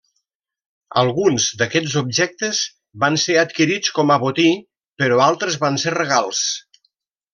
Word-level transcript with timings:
Alguns 1.01 1.43
d'aquests 1.59 1.97
objectes 2.01 2.61
van 3.05 3.19
ser 3.25 3.37
adquirits 3.43 3.93
com 3.99 4.15
a 4.15 4.17
botí 4.25 4.49
però 5.03 5.21
altres 5.27 5.59
van 5.67 5.79
ser 5.85 5.95
regals. 5.99 6.43